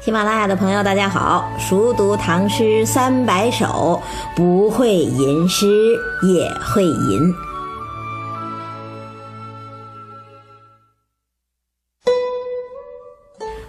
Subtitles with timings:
[0.00, 1.50] 喜马拉雅的朋友，大家好！
[1.58, 4.00] 熟读唐诗三百首，
[4.36, 7.34] 不会吟诗也会吟。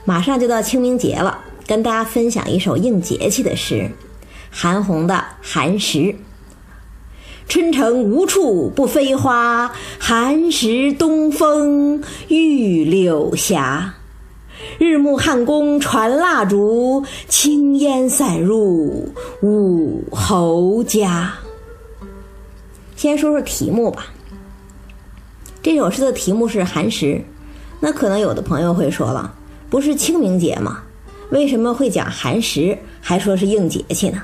[0.06, 3.90] 马上就到清明节了，跟大家分享一首应节气的诗，
[4.52, 5.98] 韩红的《寒食》。
[7.48, 13.60] 春城无处不飞花，寒食东风御柳斜。
[14.80, 19.10] 日暮汉宫传蜡烛，轻烟散入
[19.42, 21.34] 五侯家。
[22.96, 24.08] 先说说题目吧。
[25.62, 27.06] 这首诗的题目是《寒食》，
[27.82, 29.36] 那可能有的朋友会说了。
[29.70, 30.82] 不是清明节吗？
[31.30, 34.22] 为什么会讲寒食，还说是应节气呢？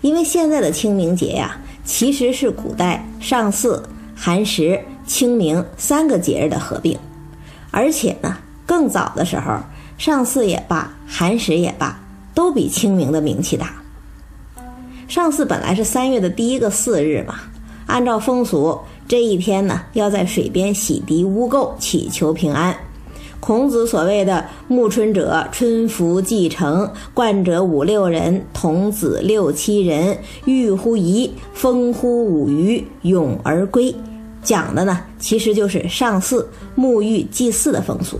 [0.00, 3.80] 因为现在的清明节呀，其实是古代上巳、
[4.16, 6.98] 寒食、清明三个节日的合并。
[7.70, 9.58] 而且呢，更早的时候，
[9.98, 12.00] 上巳也罢，寒食也罢，
[12.34, 13.74] 都比清明的名气大。
[15.08, 17.34] 上巳本来是三月的第一个巳日嘛，
[17.86, 22.74] 按照风俗，这一天呢，要在水边洗涤污垢，祈求平安。
[23.40, 33.92] 孔子所谓的“暮春者，春服既成，冠者五六人，童子六七人，浴乎沂，风乎舞雩，咏而归”，
[34.44, 38.18] 讲的呢，其实就是上巳沐浴祭祀的风俗。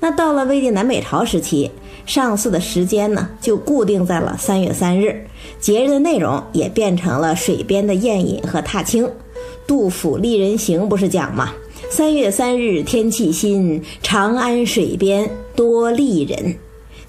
[0.00, 1.70] 那到了魏晋南北朝时期，
[2.06, 5.26] 上巳的时间呢，就固定在了三月三日，
[5.58, 9.10] 节日的内容也变成了水边的宴饮和踏青。
[9.66, 11.52] 杜甫《丽人行》不是讲吗？
[11.90, 16.56] 三月三日天气新，长安水边多丽人。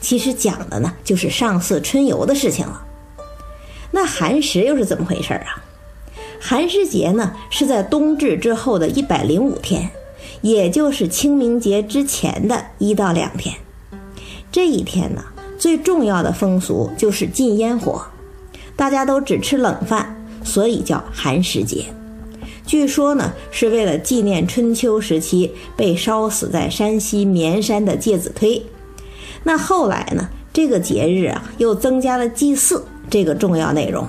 [0.01, 2.85] 其实讲的呢，就是上巳春游的事情了。
[3.91, 5.63] 那寒食又是怎么回事啊？
[6.39, 9.89] 寒食节呢，是在冬至之后的一百零五天，
[10.41, 13.55] 也就是清明节之前的一到两天。
[14.51, 15.23] 这一天呢，
[15.57, 18.03] 最重要的风俗就是禁烟火，
[18.75, 21.85] 大家都只吃冷饭，所以叫寒食节。
[22.65, 28.63] 据说呢，是为了纪念春秋时期被烧死在山西绵山的介子推。
[29.43, 34.07] 那后来呢，这个节日啊，又增加了祭祀这个重要内容。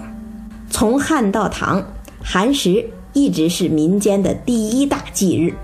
[0.70, 1.82] 从汉到唐，
[2.22, 5.54] 寒食一直是民间的第一大祭日，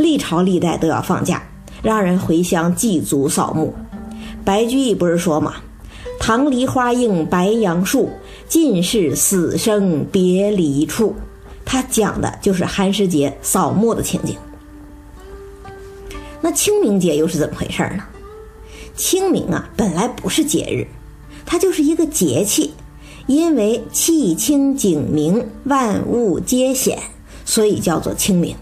[0.00, 1.42] 历朝历代都要放假，
[1.82, 3.74] 让人回乡祭祖扫墓。
[4.44, 5.56] 白居易不是说吗
[6.18, 8.10] ？“棠梨花映白杨树，
[8.48, 11.14] 尽是死生别离处。”
[11.64, 14.34] 他讲的就是寒食节扫墓的情景。
[16.40, 18.02] 那清明节又是怎么回事呢？
[18.96, 20.86] 清明啊，本来不是节日，
[21.46, 22.72] 它就是一个节气，
[23.26, 26.98] 因为气清景明，万物皆显，
[27.44, 28.56] 所以叫做清明。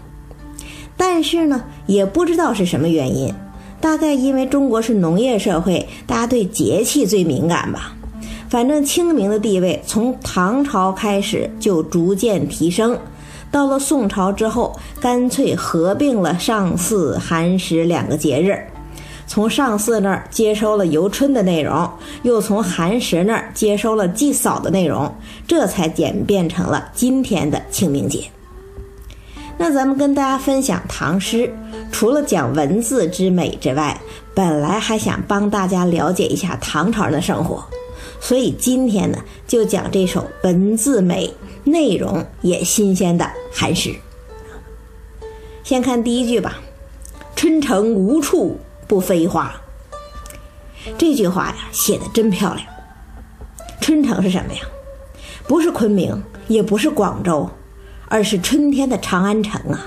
[0.99, 3.33] 但是呢，也不知道是什么原因，
[3.79, 7.95] 大概因为中国是农业社会，大家对节气最敏感吧。
[8.49, 12.99] 反正清明的地位从唐朝开始就逐渐提升，
[13.49, 18.59] 到了宋朝之后，干脆合并了上巳、寒食两个节日。
[19.25, 21.89] 从上巳那儿接收了游春的内容，
[22.23, 25.09] 又从寒食那儿接收了祭扫的内容，
[25.47, 28.23] 这才演变成了今天的清明节。
[29.61, 31.53] 那咱们跟大家分享唐诗，
[31.91, 33.99] 除了讲文字之美之外，
[34.33, 37.61] 本来还想帮大家了解一下唐朝人的生活。
[38.21, 41.33] 所以今天呢，就讲这首文字美、
[41.65, 43.93] 内容也新鲜的寒食。
[45.61, 46.61] 先看第一句吧
[47.35, 49.53] ：“春城无处不飞花。”
[50.97, 52.65] 这句话呀，写的真漂亮。
[53.81, 54.61] 春城是什么呀？
[55.45, 57.49] 不是昆明，也不是广州，
[58.09, 59.85] 而是春天的长安城啊！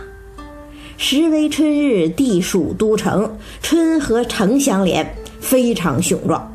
[0.97, 6.51] 时为春日，地属都城，春和城相连，非常雄壮。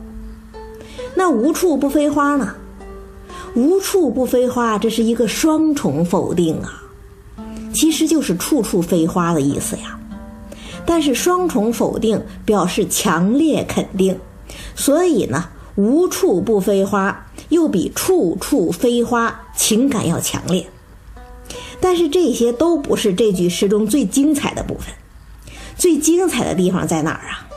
[1.14, 2.56] 那无处不飞花呢？
[3.54, 6.84] 无处不飞花，这是一个双重否定啊，
[7.74, 10.00] 其实就是处处飞花的意思呀。
[10.86, 14.18] 但是双重否定表示强烈肯定，
[14.74, 20.66] 所以呢，无处不飞花又比处处飞花情感要强烈。
[21.80, 24.94] 但是这些都不是这句诗中最精彩的部分，
[25.78, 27.48] 最精彩的地方在哪儿啊？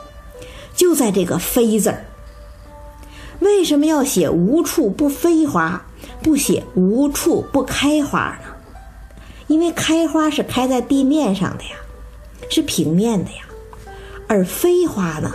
[0.75, 2.05] 就在这个“飞”字儿。
[3.41, 5.87] 为什么要写无处不飞花，
[6.23, 8.49] 不写无处不开花呢？
[9.47, 11.71] 因为开花是开在地面上的呀，
[12.51, 13.45] 是平面的呀，
[14.29, 15.33] 而飞花呢，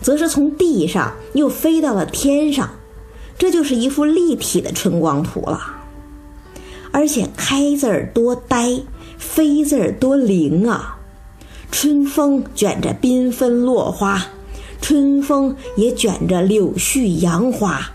[0.00, 2.70] 则是从地上又飞到了天上，
[3.36, 5.77] 这就是一幅立体的春光图了。
[6.98, 8.80] 而且“开”字儿多呆
[9.18, 10.98] ，“飞”字儿多灵啊！
[11.70, 14.20] 春风卷着缤纷落花，
[14.80, 17.92] 春风也卷着柳絮杨花，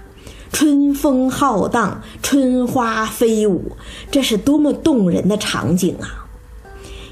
[0.53, 3.73] 春风浩荡，春花飞舞，
[4.09, 6.25] 这是多么动人的场景啊！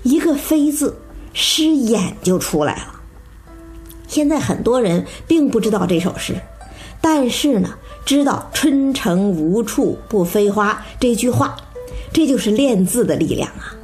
[0.03, 0.95] 一个“飞”字，
[1.33, 3.01] 诗眼就出来了。
[4.07, 6.39] 现在很多人并不知道这首诗，
[7.01, 7.71] 但是呢，
[8.05, 11.57] 知道“春城无处不飞花”这句话，
[12.13, 13.75] 这就是练字的力量啊！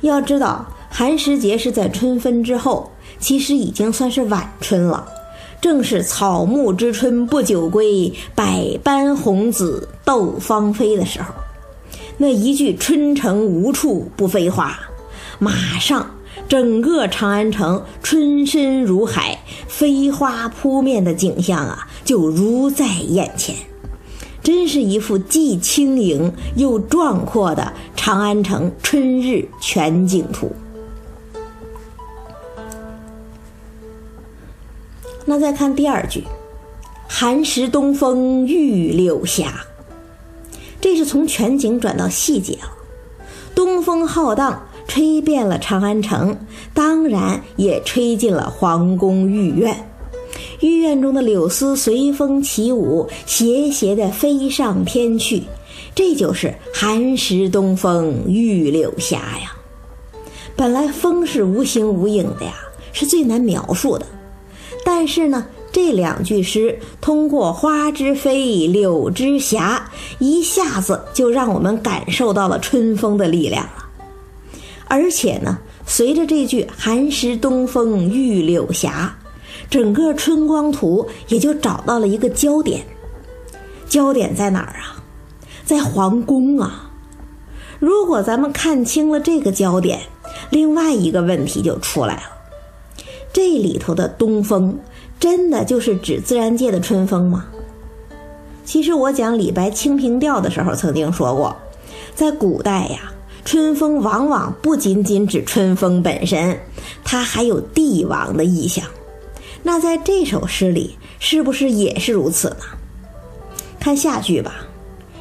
[0.00, 5.06] 要知道，寒食节是在春分之后，其实已经算是晚春了，
[5.60, 11.32] 正是草木之春不久归，百般红紫斗芳菲的时候。
[12.18, 14.78] 那一句“春城无处不飞花”，
[15.38, 16.10] 马上
[16.48, 23.54] 整个长安城春深如海，飞花扑面的景象啊，就如在眼前。
[24.42, 30.50] 真是一幅既轻盈又壮阔的长安城春日全景图。
[35.24, 36.24] 那再看第二句
[37.08, 39.46] ，“寒食东风御柳斜”，
[40.80, 42.72] 这是从全景转到细节了。
[43.54, 46.36] 东风浩荡，吹遍了长安城，
[46.74, 49.91] 当然也吹进了皇宫御苑。
[50.62, 55.42] 御苑中的柳丝随风起舞，斜斜地飞上天去，
[55.92, 59.56] 这就是寒食东风御柳斜呀。
[60.54, 62.54] 本来风是无形无影的呀，
[62.92, 64.06] 是最难描述的。
[64.84, 69.58] 但是呢，这两句诗通过花之飞，柳之斜，
[70.20, 73.88] 一下子就让我们感受到了春风的力量了。
[74.86, 78.88] 而且呢，随着这句寒食东风御柳斜。
[79.72, 82.84] 整个春光图也就找到了一个焦点，
[83.88, 85.00] 焦点在哪儿啊？
[85.64, 86.90] 在皇宫啊！
[87.78, 90.00] 如果咱们看清了这个焦点，
[90.50, 92.22] 另外一个问题就出来了：
[93.32, 94.78] 这里头的东风，
[95.18, 97.46] 真的就是指自然界的春风吗？
[98.66, 101.56] 其实我讲李白《清平调》的时候曾经说过，
[102.14, 103.10] 在古代呀，
[103.42, 106.60] 春风往往不仅仅指春风本身，
[107.02, 108.84] 它还有帝王的意象。
[109.62, 112.64] 那在这首诗里，是不是也是如此呢？
[113.78, 114.66] 看下句吧，“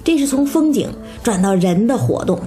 [0.04, 0.94] 这是从风景
[1.24, 2.40] 转到人的活动。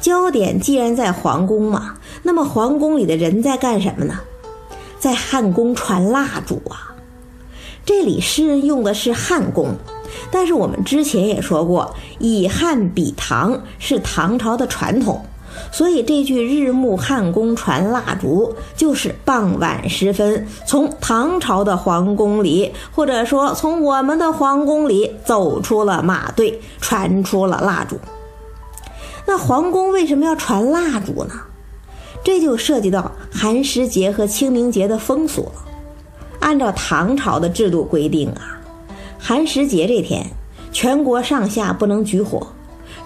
[0.00, 4.20] 焦点既然在皇宫嘛，那么皇宫里的人在干什么呢？
[4.98, 6.94] 在汉宫传蜡烛啊。
[7.84, 9.74] 这里诗人用的是汉宫，
[10.30, 15.24] 但是我们之前也说过，以汉比唐是唐朝的传统。
[15.72, 27.98] 所以这句“日暮汉宫传蜡烛”就是傍晚时分，从唐朝的皇宫里，或者说从我们的皇宫里走出了马队，传出了蜡烛。
[29.26, 31.34] 那皇宫为什么要传蜡烛呢？
[32.22, 35.52] 这就涉及到寒食节和清明节的风俗了。
[36.40, 38.60] 按照唐朝的制度规定啊，
[39.18, 40.26] 寒食节这天，
[40.72, 42.46] 全国上下不能举火，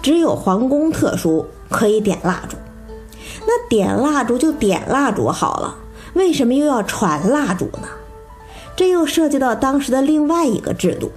[0.03, 1.47] 只有皇宫特殊。
[1.75, 2.57] 可以点蜡烛，
[3.41, 5.77] 那点蜡烛就点蜡烛好了，
[6.13, 7.89] 为什么又要传蜡烛呢？
[8.77, 11.11] 这又涉及到当时的另外一个制度。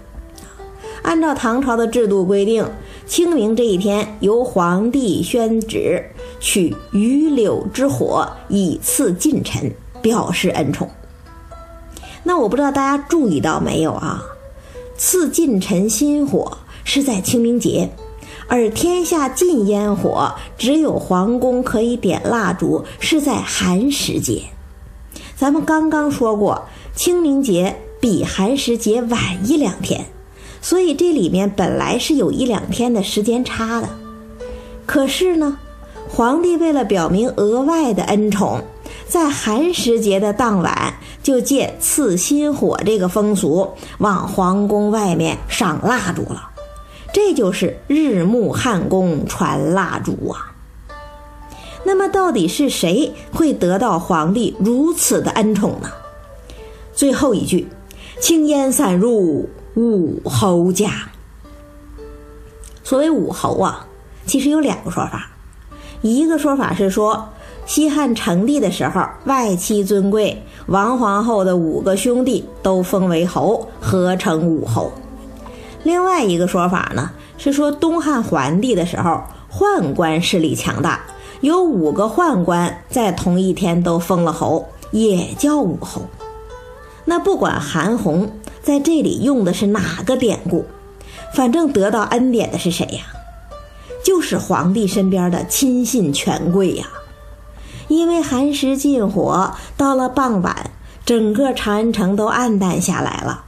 [1.04, 2.68] 按照唐朝的制度规定，
[3.06, 6.04] 清明这一天由皇帝宣旨
[6.40, 9.72] 取榆柳之火以赐近臣，
[10.02, 10.90] 表示恩宠。
[12.24, 14.26] 那我不知道大家注意到没有啊？
[14.98, 17.92] 赐近臣新火是在清明节。
[18.48, 24.44] 而天下禁烟火，只有皇宫可以点蜡烛，是在寒食节。
[25.36, 26.64] 咱们刚刚说过，
[26.96, 30.06] 清明节比寒食节晚一两天，
[30.62, 33.90] 所以这里面本来是有一两天的时间差的。
[34.86, 35.60] 可是呢，
[36.10, 38.62] 皇帝为了表明额外的恩宠，
[39.08, 46.52] 在寒食节的当晚，就借赐新火这个风俗，往皇宫外面赏蜡烛了。
[47.18, 50.54] 这就是日暮汉宫传蜡烛啊。
[51.84, 55.90] 那么，到底是谁会得到皇帝如此的恩宠呢？
[56.94, 57.68] 最后一句
[58.22, 61.10] ，“青烟散入武侯家”。
[62.86, 63.88] 所谓武侯啊，
[64.28, 65.32] 其实有两个说法。
[66.04, 67.30] 一个说法是说，
[67.66, 74.92] 西汉成帝的时候，外戚尊贵，王皇后的五个兄弟都封为侯，合称武侯。
[75.88, 81.00] 另外一个说法呢，是说东汉桓帝的时候，宦官势力强大，
[81.40, 86.02] 有五个宦官在同一天都封了侯，也叫武侯。
[87.06, 90.66] 那不管韩红在这里用的是哪个典故，
[91.34, 93.04] 反正得到恩典的是谁呀？
[94.04, 96.86] 就是皇帝身边的亲信权贵呀。
[97.88, 100.70] 因为寒食禁火，到了傍晚，
[101.06, 103.46] 整个长安城都暗淡下来了。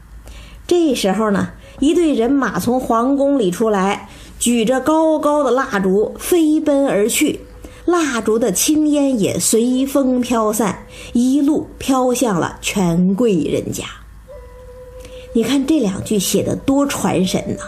[0.66, 7.40] 这时候呢，一队人马从皇宫里出来，举着高高的蜡烛飞奔而去，
[7.86, 13.86] 蜡烛的青烟也随风飘散，一路飘向了权贵人家。
[15.34, 17.64] 你看这两句写的多传神呐，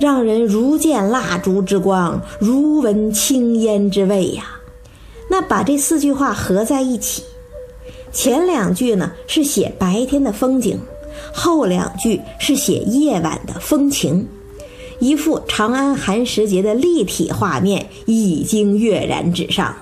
[0.00, 4.44] 让人如见蜡烛之光，如闻青烟之味呀。
[5.30, 7.22] 那把这四句话合在一起，
[8.12, 10.78] 前两句呢是写白天的风景，
[11.32, 14.28] 后两句是写夜晚的风情，
[14.98, 19.78] 一幅长安寒食节的立体画面已经跃然纸上了。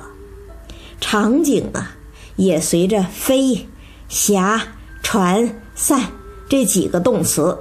[1.00, 1.96] 场景啊，
[2.36, 3.66] 也随着飞、
[4.08, 4.62] 霞、
[5.02, 6.02] 传、散。
[6.48, 7.56] 这几个动词，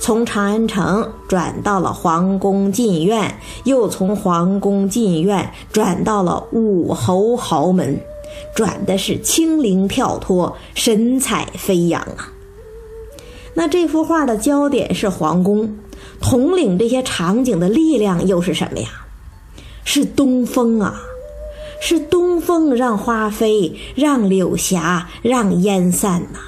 [0.00, 8.00] 从长安城转到了皇宫禁院，又从皇宫禁院转到了武侯豪门，
[8.52, 12.32] 转的是轻灵跳脱，神采飞扬啊。
[13.54, 15.76] 那这幅画的焦点是皇宫，
[16.20, 18.88] 统领这些场景的力量又是什么呀？
[19.84, 21.02] 是东风啊，
[21.80, 26.38] 是东风让花飞，让柳霞，让烟散呐。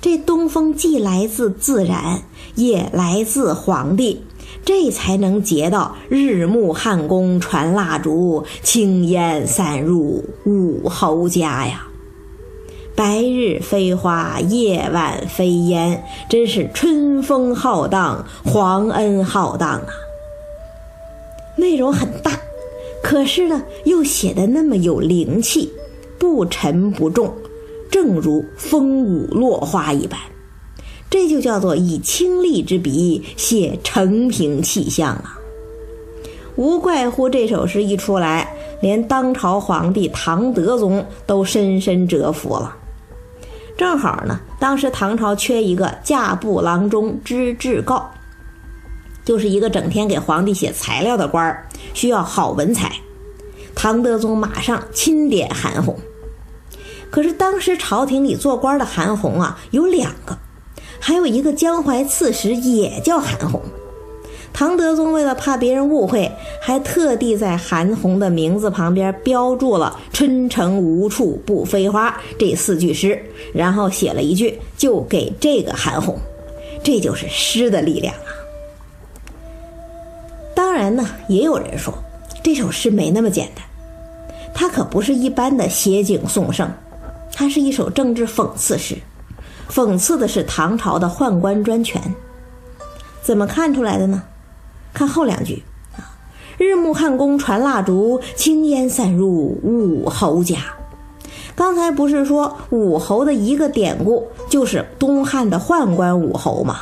[0.00, 2.22] 这东风既来自自然，
[2.54, 4.22] 也来自皇帝，
[4.64, 11.87] 这才能结到日暮汉宫传蜡烛，青烟散入武侯家呀。
[12.98, 19.86] 白日飞花，夜晚飞烟，真是春风浩荡，皇恩浩荡啊。
[21.54, 22.32] 内容很大，
[23.00, 25.70] 可是呢，又写的那么有灵气，
[26.18, 27.32] 不沉不重。
[27.88, 30.18] 正如风舞落花一般，
[31.08, 35.38] 这就叫做以清丽之笔写成平气象啊！
[36.56, 42.74] 无怪乎这首诗一出来，连当朝皇帝唐德宗都深深折服了。
[43.78, 48.10] 正好呢，当时唐朝缺一个驾部郎中知制告，
[49.24, 52.92] 就是一个整天给皇帝写材料的官儿，需要好文采。
[53.76, 55.96] 唐德宗马上钦点韩红。
[57.08, 60.36] 可是当时朝廷里做官的韩红啊有两个，
[60.98, 63.62] 还有一个江淮刺史也叫韩红。
[64.58, 66.28] 唐德宗为了怕别人误会，
[66.60, 73.22] 还特地在韩红的名字旁边标注了“春城无处不飞花”这四句诗，
[73.54, 76.18] 然后写了一句就给这个韩红，
[76.82, 78.34] 这就是诗的力量啊。
[80.56, 81.94] 当然呢，也有人说
[82.42, 83.64] 这首诗没那么简单，
[84.52, 86.68] 它可不是一般的写景颂圣。
[87.32, 88.96] 它是一首政治讽刺诗，
[89.70, 92.02] 讽刺的是唐朝的宦官专权。
[93.22, 94.24] 怎么看出来的呢？
[94.98, 95.62] 看后两句
[95.96, 96.02] 啊
[96.58, 100.56] ，“日暮汉宫传蜡烛，青烟散入武侯家。”
[101.54, 106.80] 刚才不是说武侯的一个典故就是东汉的宦官武侯吗？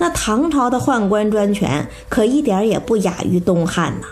[0.00, 4.08] 那唐朝的宦官专权可一点也不亚于东汉呐。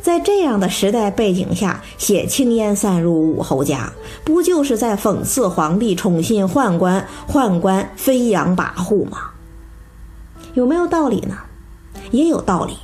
[0.00, 3.92] 在这样的时代背景下写“青烟散入武侯家”，
[4.24, 9.18] 不就是在讽刺皇帝宠信宦官，宦官飞扬跋扈吗？
[10.54, 11.36] 有没有道理呢？
[12.14, 12.78] 也有道理。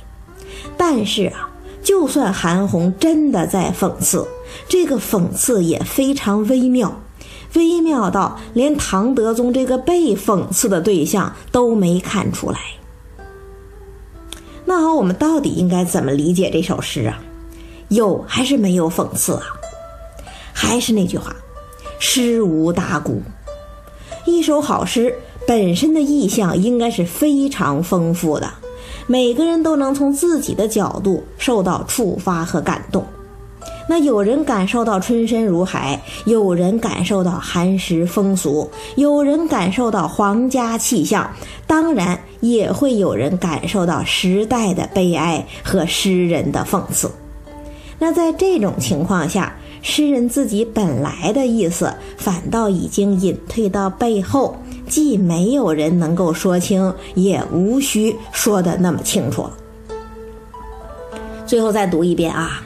[0.77, 1.49] 但是啊，
[1.81, 4.27] 就算韩红真的在讽刺，
[4.67, 7.01] 这个讽刺也非常微妙，
[7.55, 12.59] 微妙到连唐德宗这个被讽刺的对象都没看出来。
[14.65, 17.19] 那好，我们到底应该怎么理解这首诗啊？
[17.89, 19.43] 有还是没有讽刺啊？
[20.53, 21.35] 还是那句话，
[21.99, 23.21] 诗无大姑。
[24.25, 25.15] 一首好诗
[25.47, 28.53] 本身的意象应该是非常丰富的，
[29.07, 33.05] 每个人都能从自己的角度受到触发和感动。
[33.89, 41.29] 那有人感受到春深如海，有人感受到寒食风俗，有人感受到皇家气象，
[41.67, 47.11] 当然也会有人感受到时代的悲哀和诗人的讽刺。
[47.99, 54.55] 那在这种情况下，诗人自己本来的意思反倒已经隐退到背后，
[54.91, 59.49] 既没有人能够说清，也无需说的那么清楚。
[61.45, 62.61] 最后再读一遍啊。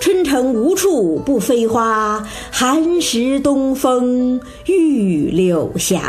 [0.00, 6.00] 春城无处不飞花，寒食东风御柳斜。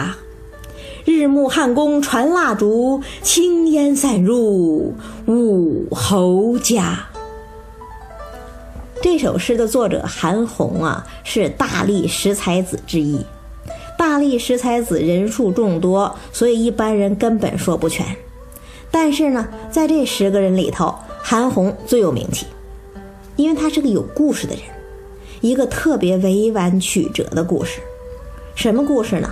[1.03, 4.93] 日暮汉宫传蜡烛，青烟散入
[5.25, 7.07] 武侯家。
[9.01, 13.19] 这首诗的作者韩红啊，是大历十才子之一。
[13.99, 18.05] 大力十才子人数众多，所以一般人根本说不全。
[18.89, 22.45] 但是呢，在这十个人里头，韩红最有名气。
[23.35, 24.63] 因为他是个有故事的人，
[25.41, 27.81] 一个特别委婉曲折的故事。
[28.55, 29.29] 什么故事呢？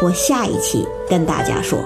[0.00, 1.76] 我下一期跟大家说。